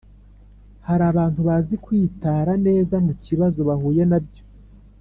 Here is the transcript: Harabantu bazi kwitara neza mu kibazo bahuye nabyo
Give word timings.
Harabantu 0.87 1.39
bazi 1.47 1.75
kwitara 1.85 2.51
neza 2.67 2.95
mu 3.05 3.13
kibazo 3.23 3.59
bahuye 3.69 4.03
nabyo 4.11 4.43